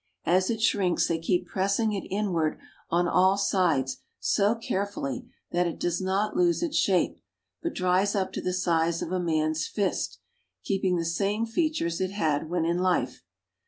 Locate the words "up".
8.15-8.33